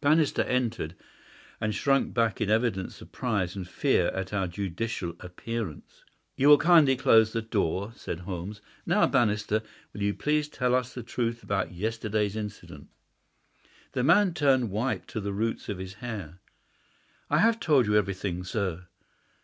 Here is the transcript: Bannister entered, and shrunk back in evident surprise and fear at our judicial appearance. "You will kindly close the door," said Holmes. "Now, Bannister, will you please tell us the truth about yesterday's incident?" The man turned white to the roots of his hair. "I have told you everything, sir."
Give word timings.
Bannister 0.00 0.42
entered, 0.42 0.96
and 1.60 1.72
shrunk 1.72 2.12
back 2.12 2.40
in 2.40 2.50
evident 2.50 2.90
surprise 2.90 3.54
and 3.54 3.68
fear 3.68 4.08
at 4.08 4.32
our 4.32 4.48
judicial 4.48 5.14
appearance. 5.20 6.02
"You 6.34 6.48
will 6.48 6.58
kindly 6.58 6.96
close 6.96 7.32
the 7.32 7.40
door," 7.40 7.92
said 7.94 8.18
Holmes. 8.18 8.60
"Now, 8.84 9.06
Bannister, 9.06 9.62
will 9.92 10.02
you 10.02 10.12
please 10.12 10.48
tell 10.48 10.74
us 10.74 10.92
the 10.92 11.04
truth 11.04 11.44
about 11.44 11.70
yesterday's 11.70 12.34
incident?" 12.34 12.88
The 13.92 14.02
man 14.02 14.34
turned 14.34 14.72
white 14.72 15.06
to 15.06 15.20
the 15.20 15.32
roots 15.32 15.68
of 15.68 15.78
his 15.78 15.94
hair. 15.94 16.40
"I 17.30 17.38
have 17.38 17.60
told 17.60 17.86
you 17.86 17.94
everything, 17.96 18.42
sir." 18.42 18.88